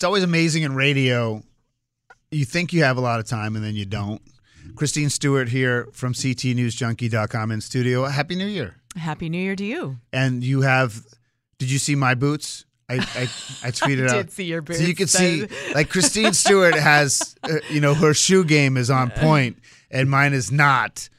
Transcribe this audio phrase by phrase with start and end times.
[0.00, 1.42] It's always amazing in radio.
[2.30, 4.22] You think you have a lot of time and then you don't.
[4.74, 8.06] Christine Stewart here from CTNewsJunkie.com in studio.
[8.06, 8.76] Happy New Year.
[8.96, 9.98] Happy New Year to you.
[10.10, 11.04] And you have,
[11.58, 12.64] did you see my boots?
[12.88, 13.04] I, I, I
[13.72, 14.22] tweeted I out.
[14.22, 14.78] did see your boots.
[14.78, 18.88] So you can see, like Christine Stewart has, uh, you know, her shoe game is
[18.88, 19.58] on point,
[19.90, 21.10] and mine is not.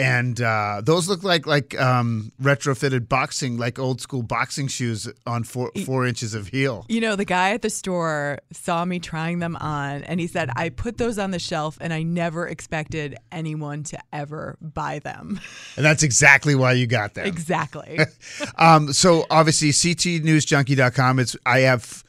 [0.00, 5.44] And uh, those look like like um, retrofitted boxing, like old school boxing shoes on
[5.44, 6.86] four four inches of heel.
[6.88, 10.48] You know, the guy at the store saw me trying them on, and he said,
[10.56, 15.38] "I put those on the shelf, and I never expected anyone to ever buy them."
[15.76, 17.26] And that's exactly why you got them.
[17.26, 17.98] exactly.
[18.56, 21.18] um, so obviously, ctnewsjunkie.com.
[21.18, 22.04] It's I have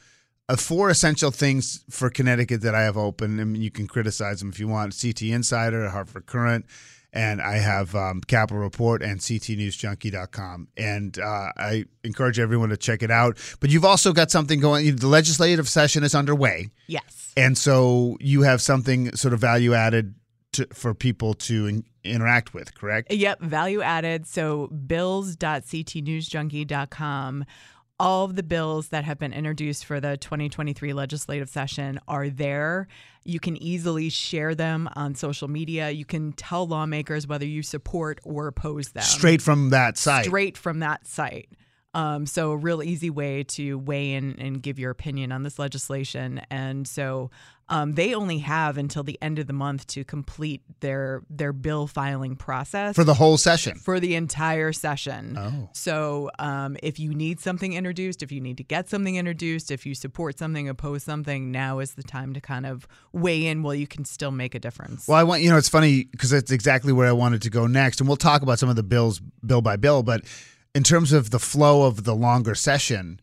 [0.48, 4.48] uh, four essential things for Connecticut that I have open, and you can criticize them
[4.48, 4.98] if you want.
[4.98, 6.64] CT Insider, Hartford Courant,
[7.12, 10.68] and I have um, Capitol Report and CTNewsJunkie.com.
[10.76, 13.38] And uh, I encourage everyone to check it out.
[13.60, 14.94] But you've also got something going.
[14.96, 17.32] The legislative session is underway, yes.
[17.36, 20.14] and so you have something sort of value added
[20.52, 22.74] to, for people to in, interact with.
[22.74, 23.12] Correct?
[23.12, 24.26] Yep, value added.
[24.26, 27.44] So bills.ctnewsjunkie.com.
[28.02, 32.88] All of the bills that have been introduced for the 2023 legislative session are there.
[33.22, 35.88] You can easily share them on social media.
[35.90, 39.04] You can tell lawmakers whether you support or oppose them.
[39.04, 40.24] Straight from that site.
[40.24, 41.48] Straight from that site.
[41.94, 45.58] Um, so, a real easy way to weigh in and give your opinion on this
[45.58, 46.40] legislation.
[46.50, 47.30] And so,
[47.68, 51.86] um, they only have until the end of the month to complete their their bill
[51.86, 53.78] filing process for the whole session.
[53.78, 55.36] for the entire session.
[55.38, 55.68] Oh.
[55.72, 59.86] So, um, if you need something introduced, if you need to get something introduced, if
[59.86, 63.74] you support something, oppose something, now is the time to kind of weigh in while
[63.74, 65.08] you can still make a difference.
[65.08, 67.66] Well, I want you know it's funny because that's exactly where I wanted to go
[67.66, 70.02] next, and we'll talk about some of the bills bill by bill.
[70.02, 70.22] But
[70.74, 73.20] in terms of the flow of the longer session,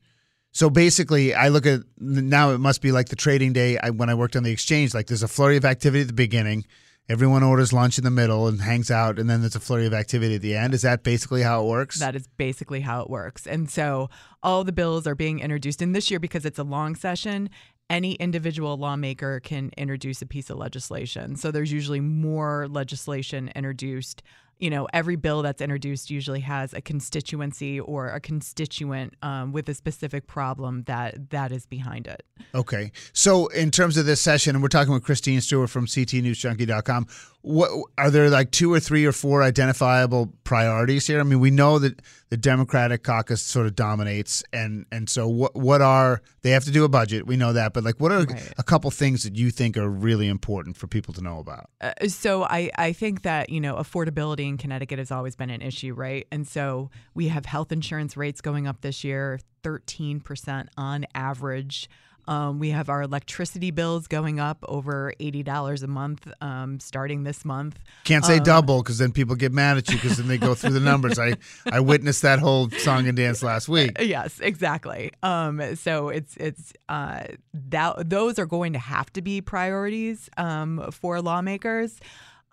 [0.51, 4.09] so basically, I look at now it must be like the trading day I, when
[4.09, 4.93] I worked on the exchange.
[4.93, 6.65] Like there's a flurry of activity at the beginning,
[7.09, 9.93] everyone orders lunch in the middle and hangs out, and then there's a flurry of
[9.93, 10.73] activity at the end.
[10.73, 11.99] Is that basically how it works?
[11.99, 13.47] That is basically how it works.
[13.47, 14.09] And so
[14.43, 15.81] all the bills are being introduced.
[15.81, 17.49] And this year, because it's a long session,
[17.89, 21.35] any individual lawmaker can introduce a piece of legislation.
[21.35, 24.21] So there's usually more legislation introduced.
[24.59, 29.69] You know, every bill that's introduced usually has a constituency or a constituent um, with
[29.69, 32.23] a specific problem that that is behind it.
[32.53, 32.91] Okay.
[33.13, 37.07] So in terms of this session, and we're talking with Christine Stewart from CTNewsJunkie.com,
[37.41, 41.19] what are there like two or three or four identifiable priorities here?
[41.19, 45.55] I mean, we know that the Democratic caucus sort of dominates, and and so what
[45.55, 47.25] what are they have to do a budget?
[47.25, 48.53] We know that, but like, what are Right.
[48.57, 51.69] a couple things that you think are really important for people to know about?
[51.79, 55.61] Uh, so I, I think that you know affordability in Connecticut has always been an
[55.61, 56.27] issue, right?
[56.31, 61.89] And so we have health insurance rates going up this year, thirteen percent on average.
[62.29, 67.23] Um, we have our electricity bills going up over eighty dollars a month, um, starting
[67.23, 67.79] this month.
[68.03, 70.73] Can't say double because then people get mad at you because then they go through
[70.73, 71.17] the numbers.
[71.17, 71.33] I
[71.71, 73.97] I witnessed that whole song and dance last week.
[73.99, 75.11] Yes, exactly.
[75.23, 77.23] Um, so it's it's uh,
[77.69, 81.99] that those are going to have to be priorities um, for lawmakers.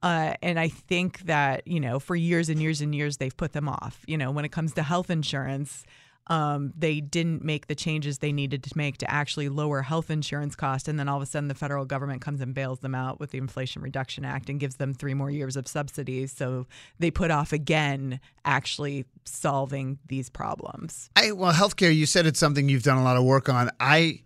[0.02, 3.52] Uh, and I think that you know for years and years and years they've put
[3.52, 4.00] them off.
[4.06, 5.84] You know, when it comes to health insurance,
[6.28, 10.56] um, they didn't make the changes they needed to make to actually lower health insurance
[10.56, 13.20] costs, and then all of a sudden the federal government comes and bails them out
[13.20, 16.32] with the Inflation Reduction Act and gives them three more years of subsidies.
[16.32, 16.67] So
[16.99, 21.11] they put off again actually solving these problems.
[21.17, 21.94] I well, healthcare.
[21.94, 23.70] You said it's something you've done a lot of work on.
[23.79, 24.22] I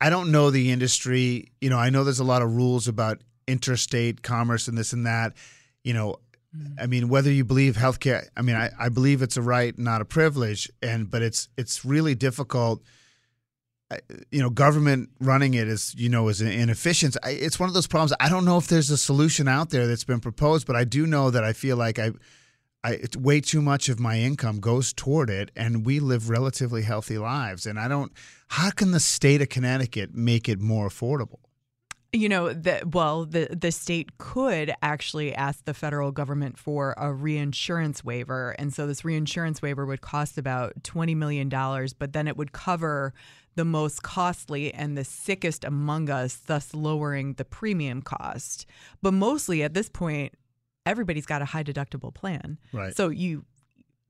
[0.00, 1.52] I don't know the industry.
[1.60, 5.06] You know, I know there's a lot of rules about interstate commerce and this and
[5.06, 5.34] that.
[5.84, 6.16] You know,
[6.80, 10.00] I mean, whether you believe healthcare, I mean, I, I believe it's a right, not
[10.00, 12.82] a privilege, and but it's it's really difficult
[14.30, 17.16] you know, government running it is, you know, is inefficient.
[17.24, 18.12] It's one of those problems.
[18.20, 21.06] I don't know if there's a solution out there that's been proposed, but I do
[21.06, 22.12] know that I feel like I,
[22.84, 26.82] I it's way too much of my income goes toward it, and we live relatively
[26.82, 27.66] healthy lives.
[27.66, 28.12] And I don't.
[28.48, 31.40] How can the state of Connecticut make it more affordable?
[32.12, 37.12] You know, that well, the the state could actually ask the federal government for a
[37.12, 42.26] reinsurance waiver, and so this reinsurance waiver would cost about twenty million dollars, but then
[42.26, 43.14] it would cover
[43.54, 48.66] the most costly and the sickest among us, thus lowering the premium cost.
[49.02, 50.34] But mostly at this point,
[50.86, 52.58] everybody's got a high deductible plan.
[52.72, 52.96] Right.
[52.96, 53.44] So you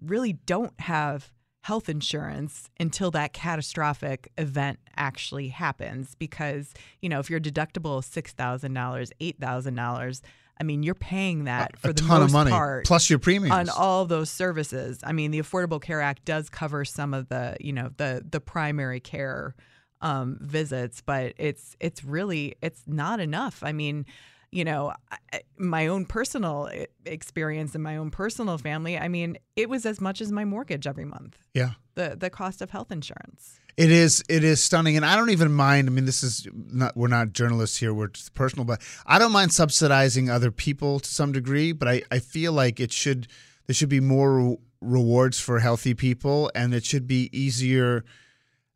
[0.01, 1.33] really don't have
[1.63, 8.07] health insurance until that catastrophic event actually happens because, you know, if your deductible is
[8.07, 10.21] $6,000, $8,000,
[10.59, 13.19] I mean, you're paying that for a the ton most of money part plus your
[13.19, 15.01] premiums on all those services.
[15.03, 18.41] I mean, the Affordable Care Act does cover some of the, you know, the the
[18.41, 19.55] primary care
[20.03, 23.63] um, visits, but it's it's really it's not enough.
[23.63, 24.05] I mean,
[24.53, 24.93] you know,
[25.59, 26.69] my own personal
[27.05, 28.99] experience and my own personal family.
[28.99, 31.39] I mean, it was as much as my mortgage every month.
[31.55, 31.73] Yeah.
[31.95, 33.61] The the cost of health insurance.
[33.77, 35.89] It is it is stunning, and I don't even mind.
[35.89, 39.33] I mean, this is not we're not journalists here; we're just personal, but I don't
[39.33, 41.73] mind subsidizing other people to some degree.
[41.73, 43.29] But I I feel like it should
[43.67, 48.05] there should be more re- rewards for healthy people, and it should be easier.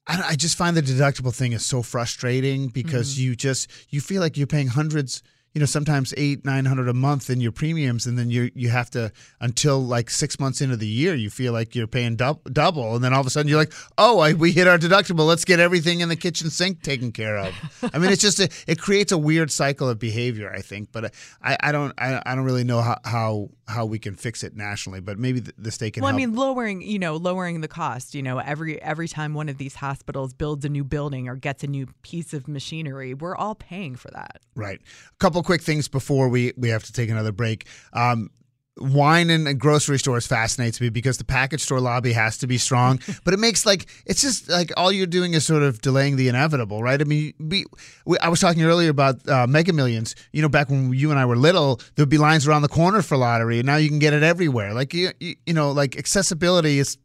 [0.06, 3.24] I, I just find the deductible thing is so frustrating because mm-hmm.
[3.24, 5.22] you just you feel like you're paying hundreds
[5.54, 8.68] you know sometimes eight nine hundred a month in your premiums and then you you
[8.68, 9.10] have to
[9.40, 13.14] until like six months into the year you feel like you're paying double and then
[13.14, 15.26] all of a sudden you're like oh I, we hit our deductible.
[15.26, 17.54] Let's get everything in the kitchen sink taken care of.
[17.94, 21.14] I mean it's just a, it creates a weird cycle of behavior i think but
[21.42, 24.56] i, I don't I, I don't really know how, how how we can fix it
[24.56, 26.20] nationally but maybe the, the state can well help.
[26.20, 29.58] i mean lowering you know lowering the cost you know every every time one of
[29.58, 33.54] these hospitals builds a new building or gets a new piece of machinery we're all
[33.54, 37.32] paying for that right a couple quick things before we we have to take another
[37.32, 37.66] break.
[37.92, 38.30] Um,
[38.78, 43.00] wine in grocery stores fascinates me because the package store lobby has to be strong,
[43.24, 46.28] but it makes like it's just like all you're doing is sort of delaying the
[46.28, 47.00] inevitable, right?
[47.00, 47.64] I mean, we,
[48.04, 50.14] we I was talking earlier about uh, Mega Millions.
[50.32, 53.02] You know, back when you and I were little, there'd be lines around the corner
[53.02, 54.74] for lottery, and now you can get it everywhere.
[54.74, 56.98] Like you, you, you know, like accessibility is.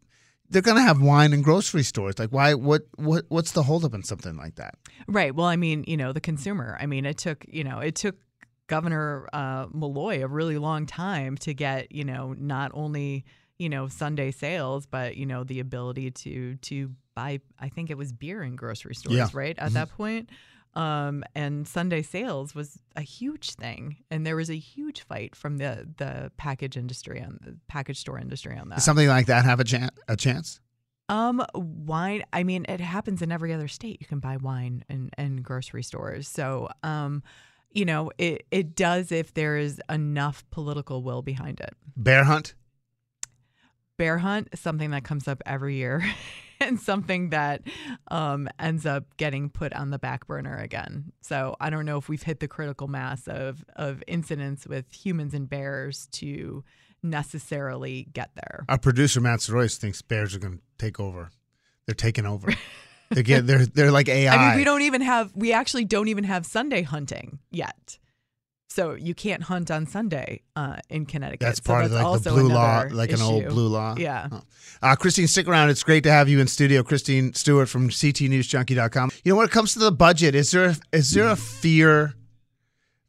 [0.52, 2.18] They're going to have wine in grocery stores.
[2.18, 2.56] Like, why?
[2.56, 2.82] What?
[2.96, 3.26] What?
[3.28, 4.80] What's the holdup in something like that?
[5.08, 5.36] Right.
[5.36, 6.76] Well, I mean, you know, the consumer.
[6.82, 8.16] I mean, it took, you know, it took
[8.70, 13.26] Governor uh, Malloy a really long time to get, you know, not only
[13.58, 17.42] you know Sunday sales, but you know the ability to to buy.
[17.60, 19.28] I think it was beer in grocery stores, yeah.
[19.34, 19.74] right at mm-hmm.
[19.74, 20.30] that point.
[20.76, 25.58] Um, and Sunday sales was a huge thing, and there was a huge fight from
[25.58, 28.76] the the package industry on the package store industry on that.
[28.76, 30.62] Does something like that have a, chan- a chance?
[31.10, 32.24] Um, wine.
[32.32, 33.98] I mean, it happens in every other state.
[34.00, 36.28] You can buy wine in, in grocery stores.
[36.28, 37.24] So, um,
[37.72, 41.74] you know, it, it does if there is enough political will behind it.
[41.96, 42.56] Bear hunt?
[43.98, 46.04] Bear hunt is something that comes up every year
[46.62, 47.62] and something that
[48.10, 51.12] um, ends up getting put on the back burner again.
[51.22, 55.34] So I don't know if we've hit the critical mass of, of incidents with humans
[55.34, 56.64] and bears to
[57.04, 58.66] necessarily get there.
[58.68, 61.30] Our producer, Matt Royce, thinks bears are going to take over.
[61.86, 62.54] They're taking over.
[63.16, 64.34] Get they're they're like AI.
[64.34, 67.98] I mean, we don't even have we actually don't even have Sunday hunting yet.
[68.72, 71.40] So you can't hunt on Sunday uh, in Connecticut.
[71.40, 73.96] That's so part that's of like also the blue law, like an old blue law.
[73.98, 74.28] Yeah.
[74.32, 74.42] Oh.
[74.84, 75.70] Uh, Christine, stick around.
[75.72, 76.84] It's great to have you in studio.
[76.84, 79.12] Christine Stewart from CTNewsJunkie.com.
[79.24, 82.14] You know, when it comes to the budget, is there is there a fear?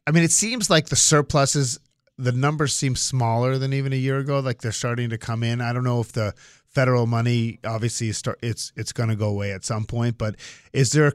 [0.06, 1.78] I mean, it seems like the surpluses,
[2.16, 4.40] the numbers seem smaller than even a year ago.
[4.40, 5.60] Like they're starting to come in.
[5.60, 6.34] I don't know if the
[6.70, 10.36] federal money obviously start, it's it's going to go away at some point but
[10.72, 11.12] is there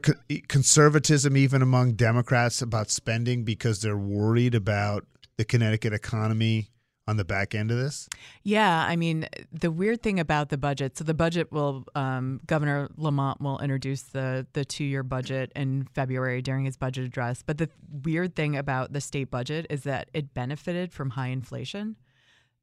[0.48, 5.04] conservatism even among democrats about spending because they're worried about
[5.38, 6.68] the connecticut economy
[7.08, 8.08] on the back end of this?
[8.42, 12.90] Yeah i mean the weird thing about the budget so the budget will um, governor
[12.96, 17.70] lamont will introduce the the two-year budget in february during his budget address but the
[18.04, 21.96] weird thing about the state budget is that it benefited from high inflation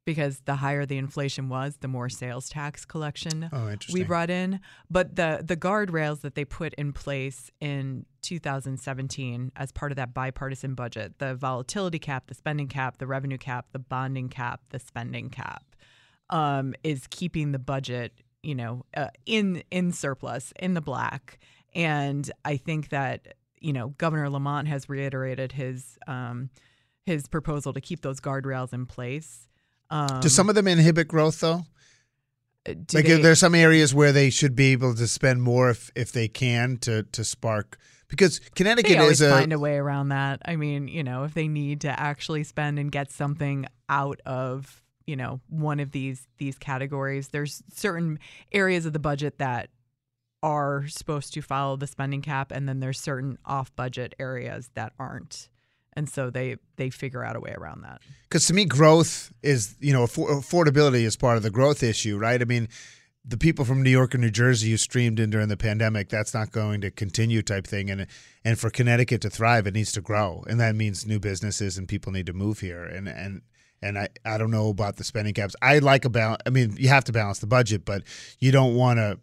[0.04, 4.60] because the higher the inflation was, the more sales tax collection oh, we brought in.
[4.90, 10.12] But the the guardrails that they put in place in 2017 as part of that
[10.12, 14.78] bipartisan budget, the volatility cap, the spending cap, the revenue cap, the bonding cap, the
[14.78, 15.64] spending cap,
[16.30, 21.38] um, is keeping the budget, you know, uh, in in surplus, in the black.
[21.74, 26.50] And I think that you know Governor Lamont has reiterated his um,
[27.06, 29.48] his proposal to keep those guardrails in place.
[29.94, 31.66] Um, Do some of them inhibit growth, though?
[32.64, 35.90] do like they, there's some areas where they should be able to spend more if
[35.94, 40.40] if they can to to spark because Connecticut is a find a way around that.
[40.44, 44.82] I mean, you know, if they need to actually spend and get something out of
[45.06, 48.18] you know one of these these categories, there's certain
[48.52, 49.68] areas of the budget that
[50.42, 54.92] are supposed to follow the spending cap, and then there's certain off budget areas that
[54.98, 55.48] aren't.
[55.96, 58.00] And so they they figure out a way around that.
[58.24, 62.18] because to me growth is you know affor- affordability is part of the growth issue
[62.18, 62.68] right i mean
[63.24, 66.34] the people from new york and new jersey who streamed in during the pandemic that's
[66.34, 68.06] not going to continue type thing and
[68.44, 71.86] and for connecticut to thrive it needs to grow and that means new businesses and
[71.88, 73.42] people need to move here and and
[73.82, 75.54] and I, I don't know about the spending caps.
[75.60, 78.02] I like about I mean you have to balance the budget, but
[78.38, 79.18] you don't want to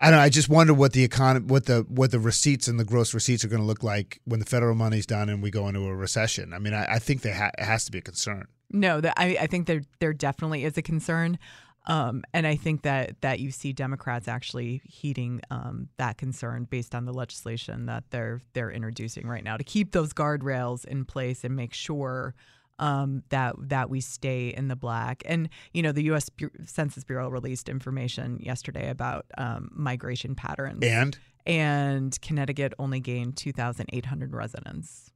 [0.00, 0.24] I don't know.
[0.24, 3.44] I just wonder what the economy, what the what the receipts and the gross receipts
[3.44, 5.94] are going to look like when the federal money's done and we go into a
[5.94, 6.52] recession.
[6.52, 8.46] I mean, I, I think they ha- it has to be a concern.
[8.70, 11.38] No, that I, I think there there definitely is a concern,
[11.86, 16.94] um, and I think that that you see Democrats actually heeding um, that concern based
[16.94, 21.44] on the legislation that they're they're introducing right now to keep those guardrails in place
[21.44, 22.34] and make sure
[22.78, 25.22] um, that that we stay in the black.
[25.26, 26.28] And you know, the U.S.
[26.28, 33.36] Bu- Census Bureau released information yesterday about um, migration patterns, And and Connecticut only gained
[33.36, 35.10] two thousand eight hundred residents.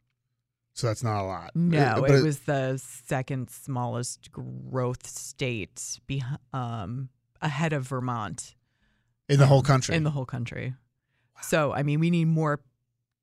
[0.74, 1.50] so that's not a lot.
[1.56, 6.22] No, But it was the second smallest growth state, be,
[6.52, 7.08] um,
[7.42, 8.54] ahead of Vermont
[9.28, 9.96] in the whole um, country.
[9.96, 10.74] In the whole country.
[11.40, 12.60] So, I mean, we need more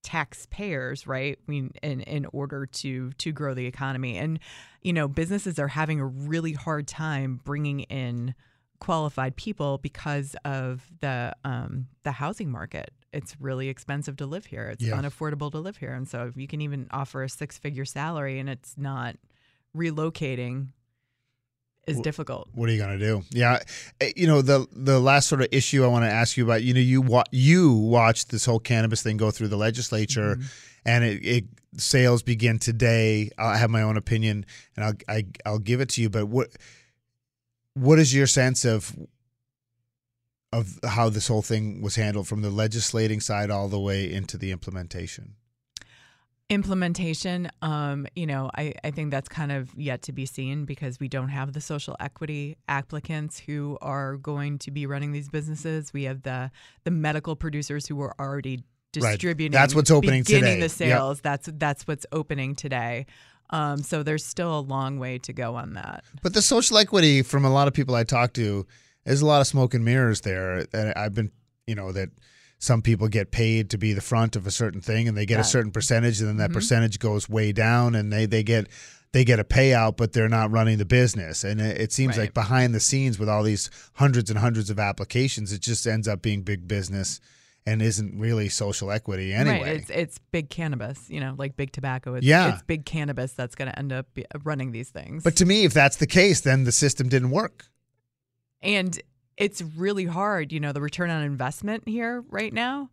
[0.06, 1.38] taxpayers, right?
[1.48, 4.40] We in in order to to grow the economy, and
[4.82, 8.36] you know, businesses are having a really hard time bringing in
[8.80, 12.92] qualified people because of the um, the housing market.
[13.12, 14.68] It's really expensive to live here.
[14.68, 15.02] It's Yeah.
[15.02, 18.38] unaffordable to live here, and so if you can even offer a six figure salary
[18.40, 19.16] and it's not
[19.76, 20.68] relocating
[21.88, 22.50] is Wh- difficult.
[22.54, 23.24] what are you going to do?
[23.32, 23.60] Yeah,
[24.02, 26.64] eh, you know the the last sort of issue I want to ask you about.
[26.64, 30.48] You know, you wa- you watched this whole cannabis thing go through the legislature, Mm-hmm.
[30.86, 31.44] and it, it
[31.78, 33.30] sales begin today.
[33.38, 36.10] I have my own opinion, and I'll I, I'll give it to you.
[36.10, 36.50] But what
[37.74, 38.96] what is your sense of
[40.54, 44.38] of how this whole thing was handled from the legislating side all the way into
[44.38, 45.36] the implementation?
[46.50, 51.00] Implementation um, you know I, I think that's kind of yet to be seen because
[51.00, 55.92] we don't have the social equity applicants who are going to be running these businesses
[55.92, 56.52] we have the
[56.84, 58.64] the medical producers who are already
[58.98, 59.12] Right.
[59.12, 60.62] distributing That's what's opening beginning today.
[60.62, 63.08] the sales that's that's what's opening today
[63.50, 67.22] um, so there's still a long way to go on that But the social equity
[67.22, 68.66] from a lot of people I talk to,
[69.04, 70.66] there's a lot of smoke and mirrors there.
[70.74, 71.30] And I've been,
[71.68, 72.10] you know, that
[72.58, 75.40] some people get paid to be the front of a certain thing and they get
[75.40, 76.54] a certain percentage and then that Mhm.
[76.56, 78.68] percentage goes way down and they, they get
[79.12, 81.44] they get a payout but they're not running the business.
[81.46, 82.24] And it, it seems Right.
[82.26, 86.08] like behind the scenes with all these hundreds and hundreds of applications it just ends
[86.08, 87.20] up being big business
[87.68, 89.60] and isn't really social equity anyway.
[89.62, 92.16] Right it's it's big cannabis you know like big tobacco.
[92.16, 92.54] It's, Yeah.
[92.54, 94.08] it's big cannabis that's going to end up
[94.44, 95.24] running these things.
[95.24, 97.66] But to me if that's the case then the system didn't work.
[98.62, 99.00] And
[99.38, 102.90] it's really hard, you know, the return on investment here right now.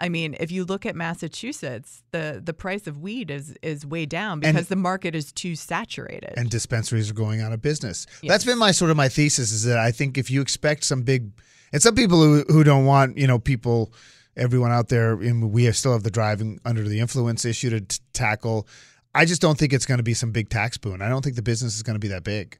[0.00, 4.04] I mean, if you look at Massachusetts, the the price of weed is is way
[4.06, 6.34] down because And- the market is too saturated.
[6.36, 8.06] and dispensaries are going out of business.
[8.22, 8.30] Yes.
[8.32, 11.02] That's been my sort of my thesis is that I think if you expect some
[11.02, 11.30] big,
[11.72, 13.92] and some people who who don't want you know people,
[14.36, 17.80] everyone out there, and we have, still have the driving under the influence issue to
[17.80, 18.66] t- tackle.
[19.14, 21.02] I just don't think it's going to be some big tax boon.
[21.02, 22.58] I don't think the business is going to be that big.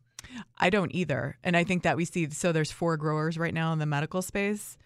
[0.59, 1.37] I don't either.
[1.45, 4.23] And I think that we see so there's four growers right now in the medical
[4.23, 4.77] space.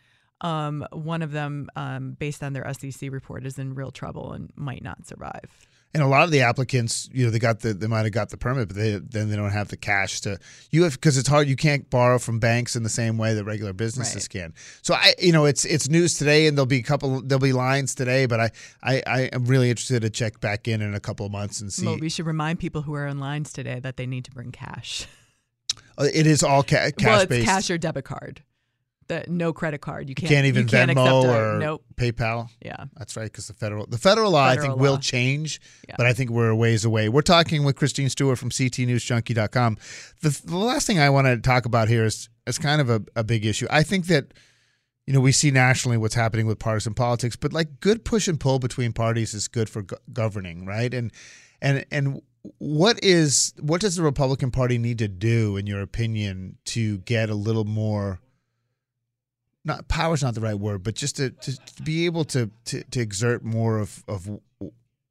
[0.43, 4.51] Um, one of them, um, based on their SEC report, is in real trouble and
[4.55, 5.51] might not survive.
[5.95, 8.29] And a lot of the applicants, you know, they got the they might have got
[8.29, 10.39] the permit, but they then they don't have the cash to
[10.71, 11.49] you have because it's hard.
[11.49, 14.43] You can't borrow from banks in the same way that regular businesses Right.
[14.43, 14.55] can.
[14.83, 17.55] So I, you know, it's it's news today, and there'll be a couple there'll be
[17.55, 18.51] lines today, but I
[18.83, 21.73] I, I am really interested to check back in in a couple of months and
[21.73, 21.87] see.
[21.87, 24.53] Well, we should remind people who are in lines today that they need to bring
[24.53, 25.07] cash.
[25.99, 27.47] It is all ca- cash well, it's based.
[27.47, 28.43] cash or debit card.
[29.09, 30.09] The, no credit card.
[30.09, 30.29] You you can't.
[30.29, 31.85] can't even you can't Venmo or nope.
[31.95, 32.49] PayPal.
[32.61, 32.87] Yeah.
[32.97, 35.95] That's right, because the federal the federal law I Federal think will change, Yeah.
[35.97, 37.09] but I think we're a ways away.
[37.09, 39.79] We're talking with Christine Stewart from CTNewsJunkie.com.
[40.23, 43.03] The, the last thing I want to talk about here is is kind of a,
[43.15, 43.67] a big issue.
[43.71, 44.35] I think that
[45.07, 48.41] you know we see nationally what's happening with partisan politics, but like good push and
[48.41, 50.93] pull between parties is good for go- governing, right?
[50.93, 51.13] And
[51.63, 52.23] and and
[52.59, 57.31] what is what does the Republican Party need to do, in your opinion, to get
[57.31, 58.21] a little more?
[59.67, 62.85] not power's not the right word, but just to, to, to be able to, to
[62.85, 64.31] to exert more of of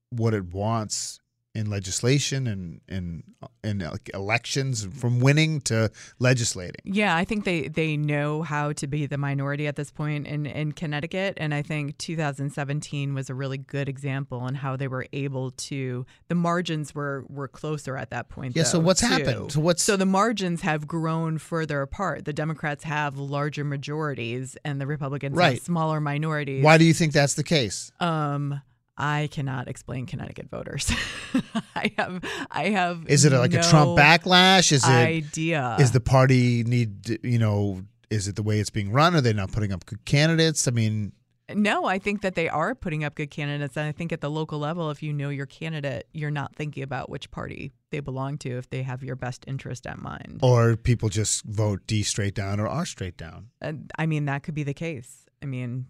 [0.10, 1.20] what it wants
[1.56, 3.24] in legislation and in
[3.64, 3.82] in
[4.14, 6.82] elections, from winning to legislating.
[6.84, 10.46] Yeah, I think they they know how to be the minority at this point in
[10.46, 15.06] in Connecticut, and I think 2017 was a really good example on how they were
[15.14, 16.06] able to.
[16.28, 18.56] The margins were were closer at that point.
[18.56, 18.64] Yeah.
[18.64, 19.08] so what's too.
[19.08, 19.52] happened?
[19.54, 22.26] So what's So the margins have grown further apart.
[22.26, 25.54] The Democrats have larger majorities, and the Republicans Right.
[25.56, 26.64] have smaller minorities.
[26.64, 27.92] why do you think that's the case?
[28.00, 28.62] Um,
[28.98, 30.92] I cannot explain Connecticut voters.
[31.76, 33.06] I have, I have.
[33.08, 34.72] Is it like no a Trump backlash?
[34.72, 35.76] Is it idea?
[35.80, 37.82] is the party need you know?
[38.10, 39.16] Is it the way it's being run?
[39.16, 40.68] Are they not putting up good candidates?
[40.68, 41.12] I mean,
[41.54, 43.76] No, I think that they are putting up good candidates.
[43.76, 46.84] And I think at the local level, if you know your candidate, you're not thinking
[46.84, 50.40] about which party they belong to if they have your best interest at mind.
[50.44, 53.50] or people just vote D straight down or R straight down.
[53.98, 55.26] I mean, that could be the case.
[55.42, 55.88] I mean,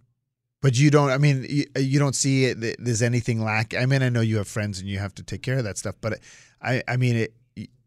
[0.65, 1.11] But you don't.
[1.11, 2.77] I mean, you, uh, you don't see it.
[2.79, 3.75] There's anything lack.
[3.75, 5.77] I mean, I know you have friends and you have to take care of that
[5.77, 5.93] stuff.
[6.01, 6.17] But
[6.59, 7.33] I, I mean, it.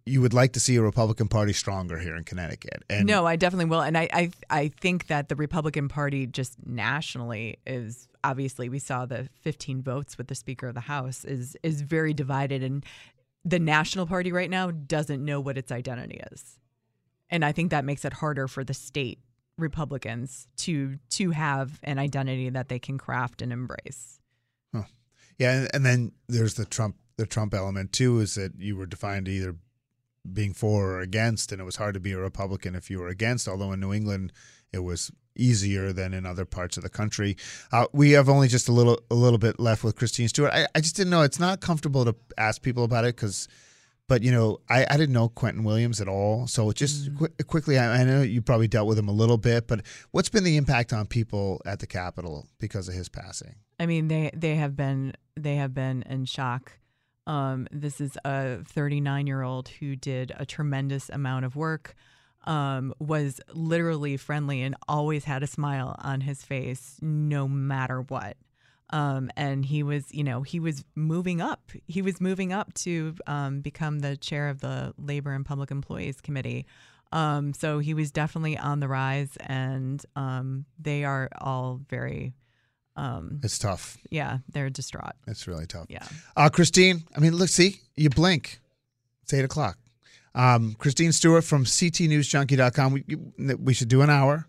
[0.07, 2.85] You would like to see a Republican Party stronger here in Connecticut.
[2.89, 3.81] And no, I definitely will.
[3.81, 9.07] And I, I, I think that the Republican Party just nationally is obviously we saw
[9.07, 12.87] the 15 votes with the Speaker of the House is is very divided, and
[13.45, 16.61] the National Party right now doesn't know what its identity is,
[17.29, 19.19] and I think that makes it harder for the state
[19.59, 24.19] Republicans to to have an identity that they can craft and embrace.
[25.39, 28.87] Yeah, and, and then there's the Trump the Trump element too is that you were
[28.87, 29.57] defined either
[30.31, 33.09] being for or against, and it was hard to be a Republican if you were
[33.09, 33.49] against.
[33.49, 34.33] Although in New England,
[34.73, 37.37] it was easier than in other parts of the country.
[37.71, 40.53] Uh, we have only just a little a little bit left with Christine Stewart.
[40.53, 43.49] I, I just didn't know it's not comfortable to ask people about it because.
[44.09, 46.47] But you know, I, I didn't know Quentin Williams at all.
[46.47, 49.69] So just qui- quickly, I, I know you probably dealt with him a little bit,
[49.69, 53.55] but what's been the impact on people at the Capitol because of his passing?
[53.79, 56.73] I mean, they they have been they have been in shock.
[57.27, 61.95] Um, this is a 39 year old who did a tremendous amount of work,
[62.45, 68.39] um, was literally friendly and always had a smile on his face, no matter what.
[68.91, 71.71] Um, and he was, you know, he was moving up.
[71.87, 76.21] He was moving up to um, become the chair of the Labor and Public Employees
[76.21, 76.65] Committee.
[77.13, 82.35] Um, so he was definitely on the rise, and um, they are all very
[82.97, 83.97] um, It's tough.
[84.11, 85.13] yeah, they're distraught.
[85.27, 85.87] It's really tough.
[85.89, 86.07] Yeah.
[86.37, 88.61] Uh, Christine, I mean, look, see, you blink.
[89.23, 89.79] It's eight o'clock.
[90.35, 92.93] Um, Christine Stewart from CTNewsJunkie.com.
[92.93, 94.47] We, we should do an hour.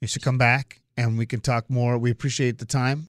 [0.00, 1.96] You should come back and we can talk more.
[1.96, 3.08] We appreciate the time.